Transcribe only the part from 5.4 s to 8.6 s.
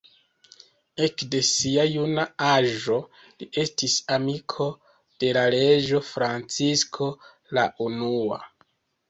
reĝo Francisko la Unua.